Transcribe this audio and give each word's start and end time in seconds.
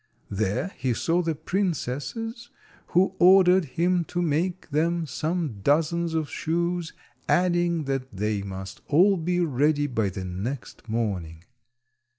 There 0.31 0.71
he 0.79 0.95
saw 0.95 1.21
the 1.21 1.35
princesses, 1.35 2.49
who 2.87 3.13
ordered 3.19 3.65
him 3.77 4.03
to 4.05 4.19
make 4.19 4.71
them 4.71 5.05
some 5.05 5.61
dozens 5.61 6.15
of 6.15 6.27
shoes, 6.27 6.91
adding 7.29 7.83
that 7.83 8.09
they 8.11 8.41
must 8.41 8.81
all 8.87 9.15
be 9.15 9.41
ready 9.41 9.85
by 9.85 10.09
the 10.09 10.25
next 10.25 10.89
morning. 10.89 11.43